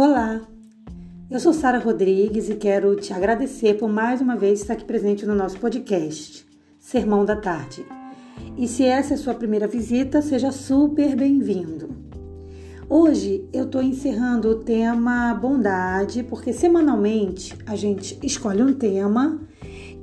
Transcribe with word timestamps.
Olá, 0.00 0.40
eu 1.28 1.40
sou 1.40 1.52
Sara 1.52 1.80
Rodrigues 1.80 2.48
e 2.48 2.54
quero 2.54 2.94
te 2.94 3.12
agradecer 3.12 3.74
por 3.74 3.88
mais 3.88 4.20
uma 4.20 4.36
vez 4.36 4.60
estar 4.60 4.74
aqui 4.74 4.84
presente 4.84 5.26
no 5.26 5.34
nosso 5.34 5.58
podcast, 5.58 6.46
Sermão 6.78 7.24
da 7.24 7.34
Tarde. 7.34 7.84
E 8.56 8.68
se 8.68 8.84
essa 8.84 9.14
é 9.14 9.16
a 9.16 9.18
sua 9.18 9.34
primeira 9.34 9.66
visita, 9.66 10.22
seja 10.22 10.52
super 10.52 11.16
bem-vindo. 11.16 11.88
Hoje 12.88 13.44
eu 13.52 13.64
estou 13.64 13.82
encerrando 13.82 14.48
o 14.50 14.60
tema 14.60 15.34
bondade, 15.34 16.22
porque 16.22 16.52
semanalmente 16.52 17.56
a 17.66 17.74
gente 17.74 18.16
escolhe 18.22 18.62
um 18.62 18.74
tema 18.74 19.40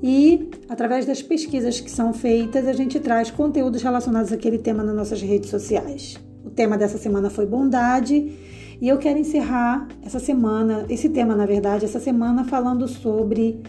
e, 0.04 0.50
através 0.68 1.06
das 1.06 1.22
pesquisas 1.22 1.80
que 1.80 1.90
são 1.90 2.12
feitas, 2.12 2.68
a 2.68 2.74
gente 2.74 3.00
traz 3.00 3.32
conteúdos 3.32 3.82
relacionados 3.82 4.34
àquele 4.34 4.58
tema 4.58 4.84
nas 4.84 4.94
nossas 4.94 5.22
redes 5.22 5.50
sociais. 5.50 6.18
O 6.44 6.50
tema 6.50 6.78
dessa 6.78 6.98
semana 6.98 7.30
foi 7.30 7.46
bondade 7.46 8.44
e 8.82 8.88
eu 8.88 8.98
quero 8.98 9.18
encerrar 9.18 9.88
essa 10.04 10.20
semana, 10.20 10.86
esse 10.90 11.10
tema, 11.10 11.36
na 11.36 11.46
verdade, 11.46 11.86
essa 11.86 12.00
semana 12.00 12.44
falando 12.44 12.88
sobre 12.88 13.62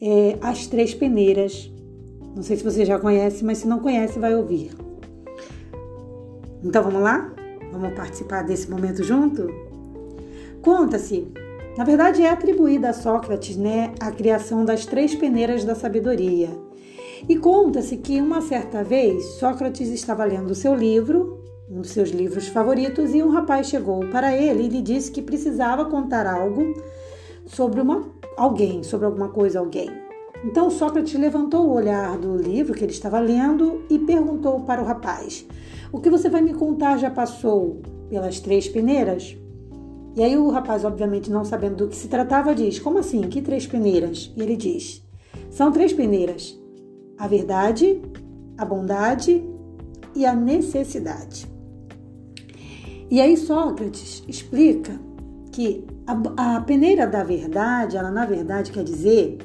é, 0.00 0.36
as 0.40 0.66
três 0.66 0.94
peneiras. 0.94 1.70
Não 2.34 2.42
sei 2.42 2.56
se 2.56 2.64
você 2.64 2.84
já 2.84 2.98
conhece, 2.98 3.44
mas 3.44 3.58
se 3.58 3.68
não 3.68 3.78
conhece, 3.78 4.18
vai 4.18 4.34
ouvir. 4.34 4.70
Então 6.62 6.82
vamos 6.82 7.00
lá? 7.00 7.32
Vamos 7.72 7.94
participar 7.94 8.42
desse 8.42 8.70
momento 8.70 9.02
junto? 9.02 9.48
Conta-se, 10.62 11.28
na 11.78 11.84
verdade 11.84 12.22
é 12.22 12.28
atribuída 12.28 12.90
a 12.90 12.92
Sócrates, 12.92 13.56
né, 13.56 13.94
a 14.00 14.10
criação 14.10 14.64
das 14.64 14.84
três 14.84 15.14
peneiras 15.14 15.64
da 15.64 15.74
sabedoria. 15.74 16.50
E 17.28 17.36
conta-se 17.36 17.96
que 17.96 18.20
uma 18.20 18.40
certa 18.40 18.82
vez 18.82 19.24
Sócrates 19.38 19.88
estava 19.88 20.24
lendo 20.24 20.50
o 20.50 20.54
seu 20.54 20.74
livro 20.74 21.39
um 21.70 21.80
dos 21.80 21.90
seus 21.90 22.10
livros 22.10 22.48
favoritos, 22.48 23.14
e 23.14 23.22
um 23.22 23.30
rapaz 23.30 23.68
chegou 23.68 24.00
para 24.08 24.36
ele 24.36 24.64
e 24.64 24.68
lhe 24.68 24.82
disse 24.82 25.10
que 25.10 25.22
precisava 25.22 25.84
contar 25.84 26.26
algo 26.26 26.74
sobre 27.46 27.80
uma, 27.80 28.04
alguém, 28.36 28.82
sobre 28.82 29.06
alguma 29.06 29.28
coisa, 29.28 29.60
alguém. 29.60 29.88
Então 30.44 30.70
Sócrates 30.70 31.18
levantou 31.18 31.66
o 31.66 31.74
olhar 31.74 32.16
do 32.18 32.36
livro 32.36 32.74
que 32.74 32.82
ele 32.82 32.92
estava 32.92 33.20
lendo 33.20 33.82
e 33.90 33.98
perguntou 33.98 34.60
para 34.60 34.82
o 34.82 34.86
rapaz: 34.86 35.46
O 35.92 36.00
que 36.00 36.10
você 36.10 36.28
vai 36.28 36.40
me 36.40 36.54
contar 36.54 36.96
já 36.96 37.10
passou 37.10 37.80
pelas 38.08 38.40
três 38.40 38.68
peneiras? 38.68 39.36
E 40.16 40.22
aí 40.22 40.36
o 40.36 40.50
rapaz, 40.50 40.84
obviamente 40.84 41.30
não 41.30 41.44
sabendo 41.44 41.76
do 41.76 41.88
que 41.88 41.96
se 41.96 42.08
tratava, 42.08 42.54
diz: 42.54 42.78
Como 42.78 42.98
assim? 42.98 43.20
Que 43.22 43.42
três 43.42 43.66
peneiras? 43.66 44.32
E 44.36 44.42
ele 44.42 44.56
diz: 44.56 45.06
São 45.50 45.70
três 45.70 45.92
peneiras: 45.92 46.58
a 47.18 47.28
verdade, 47.28 48.00
a 48.56 48.64
bondade 48.64 49.44
e 50.16 50.24
a 50.24 50.34
necessidade. 50.34 51.59
E 53.10 53.20
aí 53.20 53.36
Sócrates 53.36 54.22
explica 54.28 54.92
que 55.50 55.84
a, 56.06 56.56
a 56.56 56.60
peneira 56.60 57.08
da 57.08 57.24
verdade, 57.24 57.96
ela 57.96 58.10
na 58.10 58.24
verdade 58.24 58.70
quer 58.70 58.84
dizer 58.84 59.38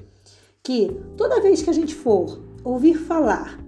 que 0.61 0.95
toda 1.17 1.41
vez 1.41 1.63
que 1.63 1.69
a 1.71 1.73
gente 1.73 1.95
for 1.95 2.39
ouvir 2.63 2.93
falar 2.93 3.59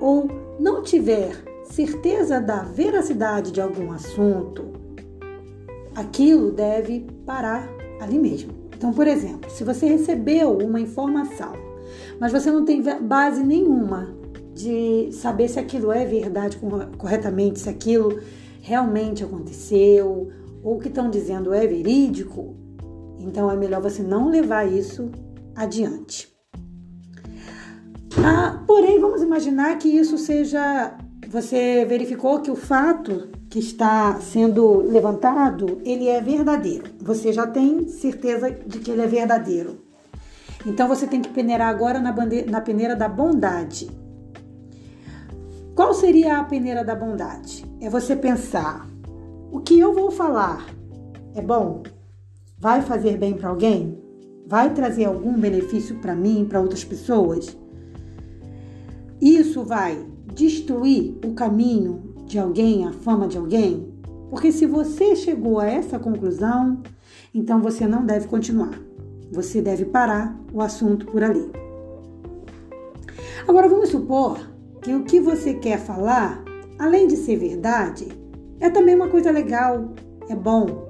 ou 0.00 0.28
não 0.58 0.82
tiver 0.82 1.30
certeza 1.64 2.40
da 2.40 2.64
veracidade 2.64 3.52
de 3.52 3.60
algum 3.60 3.92
assunto, 3.92 4.72
aquilo 5.94 6.50
deve 6.50 7.06
parar 7.24 7.68
ali 8.00 8.18
mesmo. 8.18 8.52
Então, 8.76 8.92
por 8.92 9.06
exemplo, 9.06 9.48
se 9.48 9.62
você 9.62 9.86
recebeu 9.86 10.58
uma 10.58 10.80
informação, 10.80 11.52
mas 12.18 12.32
você 12.32 12.50
não 12.50 12.64
tem 12.64 12.82
base 12.82 13.44
nenhuma 13.44 14.12
de 14.54 15.12
saber 15.12 15.48
se 15.48 15.60
aquilo 15.60 15.92
é 15.92 16.04
verdade 16.04 16.58
corretamente, 16.98 17.60
se 17.60 17.68
aquilo 17.68 18.20
realmente 18.60 19.24
aconteceu 19.24 20.28
ou 20.62 20.78
que 20.78 20.88
estão 20.88 21.10
dizendo 21.10 21.52
é 21.52 21.66
verídico, 21.66 22.56
então 23.18 23.50
é 23.50 23.56
melhor 23.56 23.80
você 23.80 24.02
não 24.02 24.28
levar 24.28 24.70
isso 24.70 25.10
adiante. 25.54 26.28
Ah, 28.24 28.62
porém, 28.66 29.00
vamos 29.00 29.22
imaginar 29.22 29.78
que 29.78 29.88
isso 29.88 30.18
seja. 30.18 30.96
Você 31.28 31.84
verificou 31.84 32.40
que 32.40 32.50
o 32.50 32.56
fato 32.56 33.28
que 33.48 33.60
está 33.60 34.18
sendo 34.20 34.80
levantado 34.80 35.80
ele 35.84 36.08
é 36.08 36.20
verdadeiro. 36.20 36.84
Você 37.00 37.32
já 37.32 37.46
tem 37.46 37.88
certeza 37.88 38.50
de 38.50 38.78
que 38.80 38.90
ele 38.90 39.02
é 39.02 39.06
verdadeiro. 39.06 39.78
Então 40.66 40.88
você 40.88 41.06
tem 41.06 41.22
que 41.22 41.30
peneirar 41.30 41.68
agora 41.68 42.00
na, 42.00 42.12
bandeira, 42.12 42.50
na 42.50 42.60
peneira 42.60 42.96
da 42.96 43.08
bondade. 43.08 43.88
Qual 45.80 45.94
seria 45.94 46.36
a 46.36 46.44
peneira 46.44 46.84
da 46.84 46.94
bondade? 46.94 47.64
É 47.80 47.88
você 47.88 48.14
pensar: 48.14 48.86
o 49.50 49.60
que 49.60 49.78
eu 49.78 49.94
vou 49.94 50.10
falar 50.10 50.66
é 51.34 51.40
bom? 51.40 51.82
Vai 52.58 52.82
fazer 52.82 53.16
bem 53.16 53.32
para 53.32 53.48
alguém? 53.48 53.98
Vai 54.46 54.74
trazer 54.74 55.06
algum 55.06 55.32
benefício 55.32 55.96
para 55.96 56.14
mim, 56.14 56.44
para 56.46 56.60
outras 56.60 56.84
pessoas? 56.84 57.56
Isso 59.22 59.64
vai 59.64 60.04
destruir 60.34 61.18
o 61.24 61.32
caminho 61.32 62.14
de 62.26 62.38
alguém, 62.38 62.86
a 62.86 62.92
fama 62.92 63.26
de 63.26 63.38
alguém? 63.38 63.90
Porque 64.28 64.52
se 64.52 64.66
você 64.66 65.16
chegou 65.16 65.60
a 65.60 65.66
essa 65.66 65.98
conclusão, 65.98 66.82
então 67.34 67.58
você 67.62 67.86
não 67.86 68.04
deve 68.04 68.28
continuar. 68.28 68.78
Você 69.32 69.62
deve 69.62 69.86
parar 69.86 70.38
o 70.52 70.60
assunto 70.60 71.06
por 71.06 71.22
ali. 71.22 71.50
Agora 73.48 73.66
vamos 73.66 73.88
supor 73.88 74.59
que 74.82 74.94
o 74.94 75.04
que 75.04 75.20
você 75.20 75.54
quer 75.54 75.78
falar, 75.78 76.42
além 76.78 77.06
de 77.06 77.16
ser 77.16 77.36
verdade, 77.36 78.08
é 78.58 78.70
também 78.70 78.94
uma 78.94 79.08
coisa 79.08 79.30
legal, 79.30 79.92
é 80.28 80.34
bom. 80.34 80.88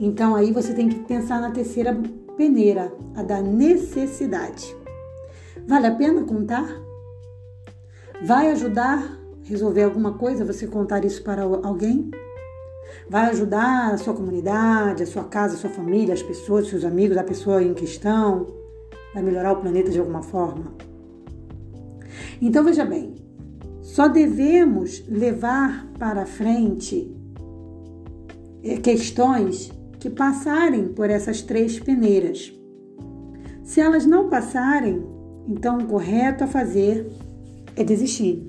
Então 0.00 0.34
aí 0.34 0.52
você 0.52 0.72
tem 0.72 0.88
que 0.88 1.00
pensar 1.00 1.40
na 1.40 1.50
terceira 1.50 1.98
peneira, 2.36 2.92
a 3.14 3.22
da 3.22 3.40
necessidade. 3.40 4.74
Vale 5.66 5.86
a 5.86 5.94
pena 5.94 6.24
contar? 6.24 6.66
Vai 8.24 8.50
ajudar 8.50 8.98
a 8.98 9.48
resolver 9.48 9.82
alguma 9.82 10.14
coisa 10.14 10.44
você 10.44 10.66
contar 10.66 11.04
isso 11.04 11.22
para 11.22 11.42
alguém? 11.42 12.10
Vai 13.08 13.30
ajudar 13.30 13.92
a 13.92 13.98
sua 13.98 14.14
comunidade, 14.14 15.02
a 15.02 15.06
sua 15.06 15.24
casa, 15.24 15.54
a 15.54 15.58
sua 15.58 15.70
família, 15.70 16.14
as 16.14 16.22
pessoas, 16.22 16.68
seus 16.68 16.84
amigos, 16.84 17.16
a 17.16 17.24
pessoa 17.24 17.62
em 17.62 17.74
questão? 17.74 18.46
Vai 19.14 19.22
melhorar 19.22 19.52
o 19.52 19.56
planeta 19.56 19.90
de 19.90 19.98
alguma 19.98 20.22
forma? 20.22 20.91
Então 22.44 22.64
veja 22.64 22.84
bem, 22.84 23.14
só 23.80 24.08
devemos 24.08 25.06
levar 25.06 25.86
para 25.96 26.26
frente 26.26 27.08
eh, 28.64 28.78
questões 28.78 29.70
que 30.00 30.10
passarem 30.10 30.88
por 30.88 31.08
essas 31.08 31.40
três 31.40 31.78
peneiras. 31.78 32.52
Se 33.62 33.80
elas 33.80 34.04
não 34.04 34.28
passarem, 34.28 35.06
então 35.46 35.78
o 35.78 35.86
correto 35.86 36.42
a 36.42 36.48
fazer 36.48 37.06
é 37.76 37.84
desistir. 37.84 38.44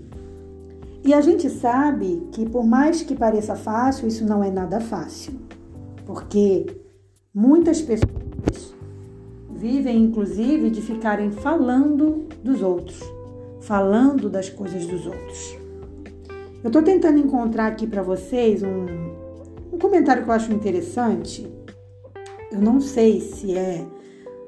E 1.05 1.13
a 1.13 1.21
gente 1.21 1.47
sabe 1.47 2.29
que, 2.31 2.49
por 2.49 2.65
mais 2.65 3.03
que 3.03 3.13
pareça 3.13 3.55
fácil, 3.55 4.07
isso 4.07 4.25
não 4.25 4.43
é 4.43 4.49
nada 4.49 4.79
fácil, 4.79 5.33
porque 6.03 6.65
muitas 7.31 7.79
pessoas 7.79 8.73
vivem, 9.51 10.03
inclusive, 10.03 10.71
de 10.71 10.81
ficarem 10.81 11.29
falando 11.29 12.25
dos 12.43 12.63
outros 12.63 13.12
falando 13.63 14.29
das 14.29 14.49
coisas 14.49 14.85
dos 14.85 15.05
outros. 15.05 15.57
Eu 16.63 16.67
estou 16.67 16.81
tentando 16.81 17.17
encontrar 17.17 17.67
aqui 17.67 17.85
para 17.85 18.01
vocês 18.01 18.63
um, 18.63 18.85
um 19.73 19.77
comentário 19.77 20.23
que 20.23 20.29
eu 20.29 20.33
acho 20.33 20.53
interessante. 20.53 21.51
Eu 22.51 22.59
não 22.59 22.79
sei 22.79 23.19
se 23.19 23.57
é 23.57 23.85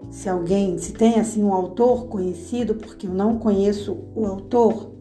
se 0.09 0.29
alguém, 0.29 0.77
se 0.77 0.93
tem 0.93 1.19
assim 1.19 1.43
um 1.43 1.53
autor 1.53 2.05
conhecido, 2.07 2.75
porque 2.75 3.07
eu 3.07 3.13
não 3.13 3.37
conheço 3.37 3.97
o 4.15 4.25
autor 4.25 4.91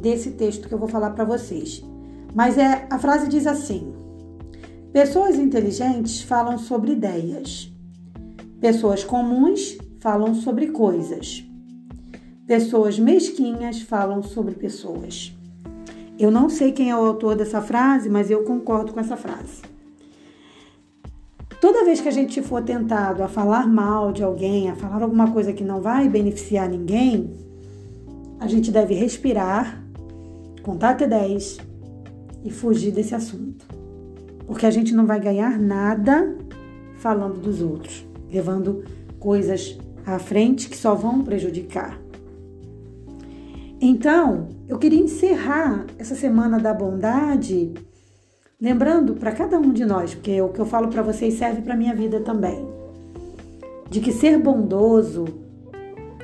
desse 0.00 0.32
texto 0.32 0.68
que 0.68 0.74
eu 0.74 0.78
vou 0.78 0.88
falar 0.88 1.10
para 1.10 1.24
vocês. 1.24 1.82
Mas 2.34 2.58
é 2.58 2.86
a 2.90 2.98
frase 2.98 3.28
diz 3.28 3.46
assim: 3.46 3.94
Pessoas 4.92 5.38
inteligentes 5.38 6.20
falam 6.20 6.58
sobre 6.58 6.92
ideias. 6.92 7.72
Pessoas 8.60 9.04
comuns 9.04 9.78
falam 10.00 10.34
sobre 10.34 10.68
coisas. 10.68 11.45
Pessoas 12.46 12.96
mesquinhas 12.96 13.80
falam 13.80 14.22
sobre 14.22 14.54
pessoas. 14.54 15.36
Eu 16.16 16.30
não 16.30 16.48
sei 16.48 16.70
quem 16.70 16.90
é 16.90 16.96
o 16.96 17.04
autor 17.04 17.34
dessa 17.34 17.60
frase, 17.60 18.08
mas 18.08 18.30
eu 18.30 18.44
concordo 18.44 18.92
com 18.92 19.00
essa 19.00 19.16
frase. 19.16 19.62
Toda 21.60 21.84
vez 21.84 22.00
que 22.00 22.06
a 22.08 22.12
gente 22.12 22.40
for 22.40 22.62
tentado 22.62 23.24
a 23.24 23.26
falar 23.26 23.66
mal 23.66 24.12
de 24.12 24.22
alguém, 24.22 24.70
a 24.70 24.76
falar 24.76 25.02
alguma 25.02 25.32
coisa 25.32 25.52
que 25.52 25.64
não 25.64 25.80
vai 25.80 26.08
beneficiar 26.08 26.68
ninguém, 26.68 27.36
a 28.38 28.46
gente 28.46 28.70
deve 28.70 28.94
respirar, 28.94 29.82
contar 30.62 30.90
até 30.90 31.08
10 31.08 31.58
e 32.44 32.50
fugir 32.52 32.92
desse 32.92 33.12
assunto. 33.12 33.66
Porque 34.46 34.66
a 34.66 34.70
gente 34.70 34.94
não 34.94 35.04
vai 35.04 35.18
ganhar 35.18 35.58
nada 35.58 36.38
falando 36.98 37.40
dos 37.40 37.60
outros, 37.60 38.06
levando 38.32 38.84
coisas 39.18 39.76
à 40.06 40.20
frente 40.20 40.68
que 40.68 40.76
só 40.76 40.94
vão 40.94 41.24
prejudicar. 41.24 42.05
Então, 43.80 44.48
eu 44.68 44.78
queria 44.78 45.00
encerrar 45.00 45.84
essa 45.98 46.14
semana 46.14 46.58
da 46.58 46.72
bondade 46.72 47.74
lembrando 48.60 49.14
para 49.14 49.32
cada 49.32 49.58
um 49.58 49.70
de 49.70 49.84
nós, 49.84 50.14
porque 50.14 50.40
o 50.40 50.48
que 50.48 50.58
eu 50.58 50.66
falo 50.66 50.88
para 50.88 51.02
vocês 51.02 51.34
serve 51.34 51.60
para 51.60 51.76
minha 51.76 51.94
vida 51.94 52.20
também, 52.20 52.66
de 53.90 54.00
que 54.00 54.12
ser 54.12 54.38
bondoso 54.38 55.26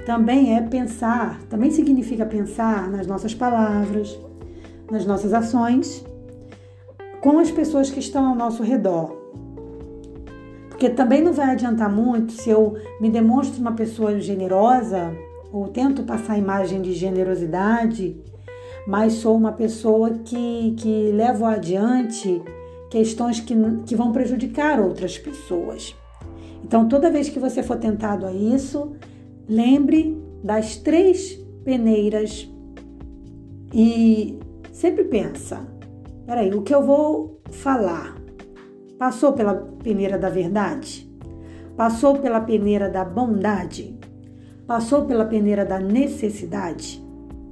também 0.06 0.56
é 0.56 0.62
pensar, 0.62 1.40
também 1.42 1.70
significa 1.70 2.24
pensar 2.24 2.90
nas 2.90 3.06
nossas 3.06 3.34
palavras, 3.34 4.18
nas 4.90 5.04
nossas 5.04 5.32
ações, 5.34 6.04
com 7.20 7.38
as 7.38 7.50
pessoas 7.50 7.90
que 7.90 8.00
estão 8.00 8.26
ao 8.26 8.34
nosso 8.34 8.62
redor. 8.62 9.16
Porque 10.70 10.88
também 10.88 11.22
não 11.22 11.32
vai 11.32 11.50
adiantar 11.50 11.92
muito 11.92 12.32
se 12.32 12.50
eu 12.50 12.76
me 13.00 13.10
demonstro 13.10 13.60
uma 13.60 13.72
pessoa 13.72 14.18
generosa 14.18 15.14
ou 15.52 15.68
tento 15.68 16.02
passar 16.02 16.32
a 16.32 16.38
imagem 16.38 16.80
de 16.80 16.92
generosidade, 16.94 18.16
mas 18.86 19.14
sou 19.14 19.36
uma 19.36 19.52
pessoa 19.52 20.10
que, 20.10 20.74
que 20.78 21.12
levo 21.12 21.44
adiante 21.44 22.42
questões 22.90 23.38
que, 23.38 23.54
que 23.86 23.94
vão 23.94 24.12
prejudicar 24.12 24.80
outras 24.80 25.18
pessoas. 25.18 25.94
Então, 26.64 26.88
toda 26.88 27.10
vez 27.10 27.28
que 27.28 27.38
você 27.38 27.62
for 27.62 27.76
tentado 27.76 28.26
a 28.26 28.32
isso, 28.32 28.92
lembre 29.48 30.18
das 30.42 30.76
três 30.76 31.34
peneiras 31.64 32.48
e 33.72 34.38
sempre 34.72 35.04
pensa: 35.04 35.66
peraí, 36.26 36.52
o 36.54 36.62
que 36.62 36.74
eu 36.74 36.82
vou 36.82 37.40
falar 37.50 38.16
passou 38.98 39.32
pela 39.32 39.54
peneira 39.54 40.18
da 40.18 40.28
verdade? 40.28 41.10
Passou 41.76 42.18
pela 42.18 42.40
peneira 42.40 42.88
da 42.88 43.04
bondade? 43.04 43.98
Passou 44.66 45.04
pela 45.04 45.24
peneira 45.24 45.64
da 45.64 45.78
necessidade? 45.80 47.02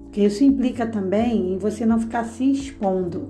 Porque 0.04 0.22
isso 0.22 0.44
implica 0.44 0.86
também 0.86 1.54
em 1.54 1.58
você 1.58 1.84
não 1.84 1.98
ficar 1.98 2.24
se 2.24 2.50
expondo, 2.50 3.28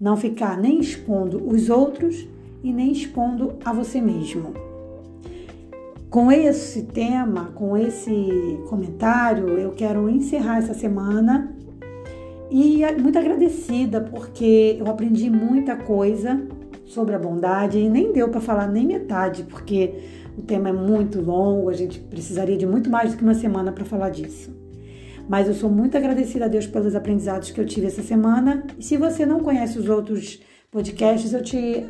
não 0.00 0.16
ficar 0.16 0.58
nem 0.58 0.80
expondo 0.80 1.46
os 1.46 1.68
outros 1.70 2.26
e 2.62 2.72
nem 2.72 2.92
expondo 2.92 3.54
a 3.64 3.72
você 3.72 4.00
mesmo. 4.00 4.52
Com 6.10 6.32
esse 6.32 6.82
tema, 6.82 7.52
com 7.54 7.76
esse 7.76 8.58
comentário, 8.68 9.48
eu 9.58 9.72
quero 9.72 10.08
encerrar 10.08 10.58
essa 10.58 10.74
semana 10.74 11.54
e 12.50 12.80
muito 13.00 13.18
agradecida 13.18 14.00
porque 14.00 14.76
eu 14.78 14.86
aprendi 14.86 15.28
muita 15.28 15.76
coisa 15.76 16.40
sobre 16.86 17.14
a 17.14 17.18
bondade 17.18 17.78
e 17.78 17.88
nem 17.88 18.12
deu 18.12 18.28
para 18.28 18.40
falar 18.40 18.68
nem 18.68 18.86
metade, 18.86 19.42
porque 19.44 19.94
o 20.36 20.42
tema 20.42 20.68
é 20.68 20.72
muito 20.72 21.20
longo, 21.20 21.70
a 21.70 21.74
gente 21.74 21.98
precisaria 21.98 22.56
de 22.56 22.66
muito 22.66 22.90
mais 22.90 23.12
do 23.12 23.16
que 23.16 23.22
uma 23.22 23.34
semana 23.34 23.72
para 23.72 23.84
falar 23.84 24.10
disso. 24.10 24.54
Mas 25.28 25.48
eu 25.48 25.54
sou 25.54 25.70
muito 25.70 25.96
agradecida 25.96 26.44
a 26.44 26.48
Deus 26.48 26.66
pelos 26.66 26.94
aprendizados 26.94 27.50
que 27.50 27.60
eu 27.60 27.66
tive 27.66 27.86
essa 27.86 28.02
semana. 28.02 28.64
E 28.78 28.84
se 28.84 28.96
você 28.96 29.26
não 29.26 29.40
conhece 29.40 29.78
os 29.78 29.88
outros 29.88 30.40
podcasts, 30.70 31.32
eu 31.32 31.42
te 31.42 31.84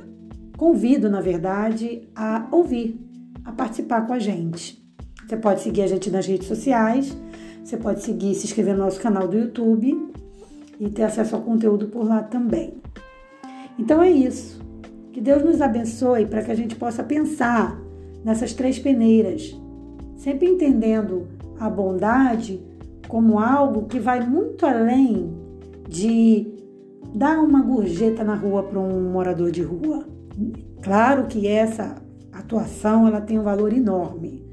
convido, 0.56 1.10
na 1.10 1.20
verdade, 1.20 2.08
a 2.14 2.46
ouvir, 2.50 2.98
a 3.44 3.52
participar 3.52 4.06
com 4.06 4.14
a 4.14 4.18
gente. 4.18 4.82
Você 5.26 5.36
pode 5.36 5.60
seguir 5.60 5.82
a 5.82 5.86
gente 5.86 6.10
nas 6.10 6.24
redes 6.24 6.46
sociais, 6.46 7.14
você 7.62 7.76
pode 7.76 8.02
seguir, 8.02 8.34
se 8.34 8.46
inscrever 8.46 8.74
no 8.74 8.84
nosso 8.84 9.00
canal 9.00 9.26
do 9.26 9.36
YouTube 9.36 10.12
e 10.78 10.88
ter 10.88 11.02
acesso 11.02 11.34
ao 11.34 11.42
conteúdo 11.42 11.88
por 11.88 12.06
lá 12.06 12.22
também. 12.22 12.80
Então 13.78 14.02
é 14.02 14.10
isso. 14.10 14.64
Que 15.12 15.20
Deus 15.20 15.42
nos 15.42 15.60
abençoe 15.60 16.26
para 16.26 16.42
que 16.42 16.52
a 16.52 16.54
gente 16.54 16.76
possa 16.76 17.02
pensar 17.02 17.85
nessas 18.26 18.52
três 18.52 18.76
peneiras, 18.76 19.56
sempre 20.16 20.48
entendendo 20.48 21.28
a 21.60 21.70
bondade 21.70 22.60
como 23.06 23.38
algo 23.38 23.86
que 23.86 24.00
vai 24.00 24.18
muito 24.28 24.66
além 24.66 25.32
de 25.88 26.52
dar 27.14 27.38
uma 27.38 27.62
gorjeta 27.62 28.24
na 28.24 28.34
rua 28.34 28.64
para 28.64 28.80
um 28.80 29.12
morador 29.12 29.52
de 29.52 29.62
rua. 29.62 30.04
Claro 30.82 31.28
que 31.28 31.46
essa 31.46 32.02
atuação 32.32 33.06
ela 33.06 33.20
tem 33.20 33.38
um 33.38 33.44
valor 33.44 33.72
enorme. 33.72 34.44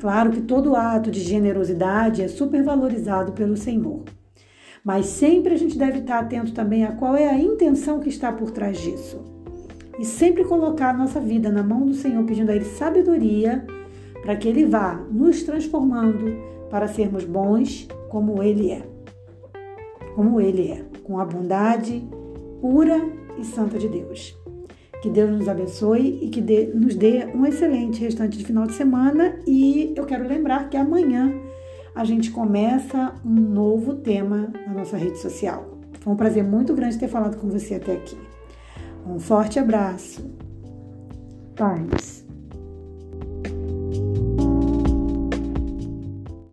Claro 0.00 0.30
que 0.30 0.40
todo 0.40 0.74
ato 0.74 1.10
de 1.10 1.20
generosidade 1.20 2.22
é 2.22 2.28
super 2.28 2.64
valorizado 2.64 3.32
pelo 3.32 3.58
Senhor. 3.58 4.04
Mas 4.82 5.04
sempre 5.04 5.52
a 5.52 5.58
gente 5.58 5.76
deve 5.76 5.98
estar 5.98 6.18
atento 6.18 6.52
também 6.52 6.82
a 6.82 6.92
qual 6.92 7.14
é 7.14 7.28
a 7.28 7.38
intenção 7.38 8.00
que 8.00 8.08
está 8.08 8.32
por 8.32 8.50
trás 8.50 8.78
disso 8.80 9.31
e 9.98 10.04
sempre 10.04 10.44
colocar 10.44 10.90
a 10.90 10.96
nossa 10.96 11.20
vida 11.20 11.50
na 11.50 11.62
mão 11.62 11.86
do 11.86 11.94
Senhor, 11.94 12.24
pedindo 12.24 12.50
a 12.50 12.56
Ele 12.56 12.64
sabedoria 12.64 13.64
para 14.22 14.36
que 14.36 14.48
Ele 14.48 14.64
vá 14.64 14.94
nos 15.10 15.42
transformando 15.42 16.36
para 16.70 16.88
sermos 16.88 17.24
bons 17.24 17.88
como 18.08 18.42
Ele 18.42 18.70
é. 18.70 18.82
Como 20.14 20.40
Ele 20.40 20.68
é, 20.68 20.84
com 21.02 21.18
a 21.18 21.24
bondade 21.24 22.02
pura 22.60 23.00
e 23.38 23.44
santa 23.44 23.78
de 23.78 23.88
Deus. 23.88 24.38
Que 25.02 25.10
Deus 25.10 25.30
nos 25.30 25.48
abençoe 25.48 26.20
e 26.22 26.28
que 26.28 26.40
dê, 26.40 26.66
nos 26.72 26.94
dê 26.94 27.26
um 27.34 27.44
excelente 27.44 28.00
restante 28.00 28.38
de 28.38 28.44
final 28.44 28.66
de 28.66 28.74
semana. 28.74 29.36
E 29.44 29.92
eu 29.96 30.06
quero 30.06 30.26
lembrar 30.26 30.70
que 30.70 30.76
amanhã 30.76 31.34
a 31.92 32.04
gente 32.04 32.30
começa 32.30 33.12
um 33.24 33.34
novo 33.34 33.96
tema 33.96 34.52
na 34.66 34.72
nossa 34.72 34.96
rede 34.96 35.18
social. 35.18 35.78
Foi 36.00 36.12
um 36.12 36.16
prazer 36.16 36.44
muito 36.44 36.72
grande 36.72 36.98
ter 36.98 37.08
falado 37.08 37.36
com 37.36 37.48
você 37.48 37.74
até 37.74 37.94
aqui. 37.94 38.16
Um 39.06 39.18
forte 39.18 39.58
abraço. 39.58 40.22
Paz. 41.56 42.24